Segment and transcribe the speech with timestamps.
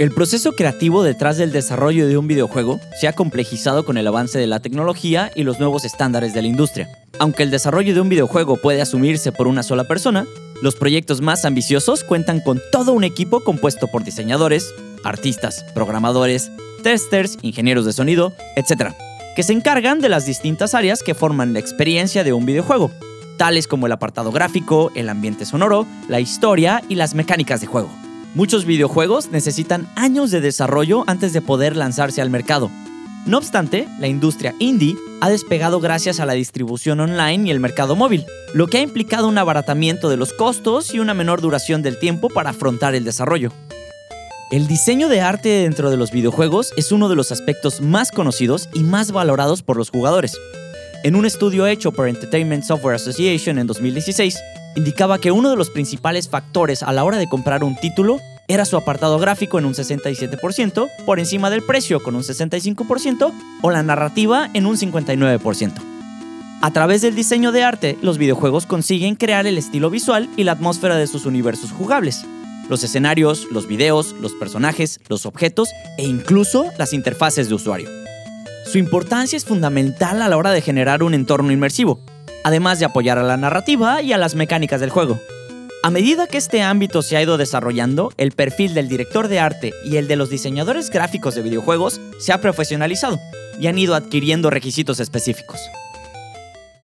[0.00, 4.40] El proceso creativo detrás del desarrollo de un videojuego se ha complejizado con el avance
[4.40, 6.88] de la tecnología y los nuevos estándares de la industria.
[7.20, 10.26] Aunque el desarrollo de un videojuego puede asumirse por una sola persona,
[10.62, 16.50] los proyectos más ambiciosos cuentan con todo un equipo compuesto por diseñadores, artistas, programadores,
[16.82, 18.94] testers, ingenieros de sonido, etc.,
[19.36, 22.90] que se encargan de las distintas áreas que forman la experiencia de un videojuego,
[23.36, 27.90] tales como el apartado gráfico, el ambiente sonoro, la historia y las mecánicas de juego.
[28.34, 32.68] Muchos videojuegos necesitan años de desarrollo antes de poder lanzarse al mercado.
[33.26, 37.94] No obstante, la industria indie ha despegado gracias a la distribución online y el mercado
[37.94, 41.96] móvil, lo que ha implicado un abaratamiento de los costos y una menor duración del
[42.00, 43.52] tiempo para afrontar el desarrollo.
[44.50, 48.68] El diseño de arte dentro de los videojuegos es uno de los aspectos más conocidos
[48.74, 50.36] y más valorados por los jugadores.
[51.04, 54.36] En un estudio hecho por Entertainment Software Association en 2016,
[54.76, 58.64] indicaba que uno de los principales factores a la hora de comprar un título era
[58.64, 63.82] su apartado gráfico en un 67%, por encima del precio con un 65% o la
[63.82, 65.72] narrativa en un 59%.
[66.60, 70.52] A través del diseño de arte, los videojuegos consiguen crear el estilo visual y la
[70.52, 72.24] atmósfera de sus universos jugables.
[72.70, 77.90] Los escenarios, los videos, los personajes, los objetos e incluso las interfaces de usuario.
[78.64, 82.00] Su importancia es fundamental a la hora de generar un entorno inmersivo,
[82.44, 85.18] además de apoyar a la narrativa y a las mecánicas del juego.
[85.82, 89.74] A medida que este ámbito se ha ido desarrollando, el perfil del director de arte
[89.84, 93.18] y el de los diseñadores gráficos de videojuegos se ha profesionalizado
[93.60, 95.60] y han ido adquiriendo requisitos específicos.